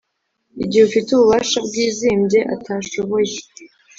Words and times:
Igihe 0.63 0.83
ufite 0.85 1.09
ububasha 1.11 1.57
bwizimbye 1.67 2.39
atashoboye 2.55 3.35